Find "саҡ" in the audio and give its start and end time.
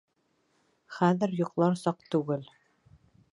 1.83-2.01